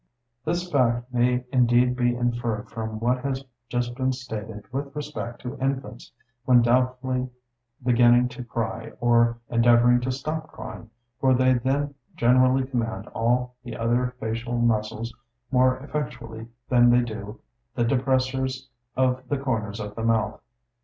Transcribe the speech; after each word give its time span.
This 0.43 0.67
fact 0.67 1.13
may 1.13 1.45
indeed 1.53 1.95
be 1.95 2.15
inferred 2.15 2.71
from 2.71 2.99
what 2.99 3.19
has 3.19 3.45
just 3.69 3.93
been 3.93 4.11
stated 4.13 4.63
with 4.73 4.95
respect 4.95 5.43
to 5.43 5.59
infants 5.59 6.11
when 6.43 6.63
doubtfully 6.63 7.29
beginning 7.83 8.27
to 8.29 8.43
cry, 8.43 8.93
or 8.99 9.37
endeavouring 9.51 10.01
to 10.01 10.11
stop 10.11 10.47
crying; 10.47 10.89
for 11.19 11.35
they 11.35 11.53
then 11.53 11.93
generally 12.15 12.65
command 12.65 13.09
all 13.09 13.53
the 13.63 13.77
other 13.77 14.15
facial 14.19 14.57
muscles 14.57 15.13
more 15.51 15.77
effectually 15.77 16.47
than 16.67 16.89
they 16.89 17.01
do 17.01 17.39
the 17.75 17.85
depressors 17.85 18.69
of 18.97 19.21
the 19.29 19.37
corners 19.37 19.79
of 19.79 19.93
the 19.93 20.03
mouth. 20.03 20.41